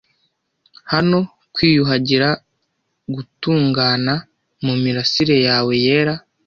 Hano, 0.91 1.19
kwiyuhagira, 1.53 2.29
gutungana, 3.15 4.13
mumirasire 4.63 5.35
yawe 5.47 5.73
yera, 5.85 6.13